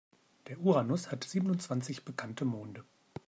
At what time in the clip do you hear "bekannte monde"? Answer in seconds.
2.03-2.83